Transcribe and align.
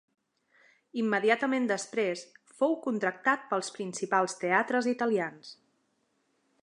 Immediatament 1.01 1.67
després 1.71 2.23
fou 2.63 2.73
contractat 2.87 3.45
pels 3.53 3.69
principals 3.79 4.35
teatres 4.45 4.89
italians. 4.97 5.53